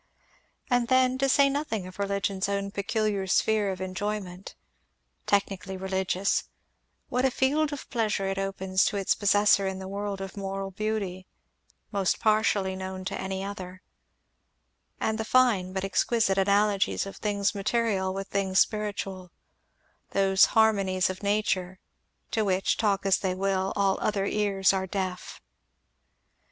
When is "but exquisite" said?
15.71-16.39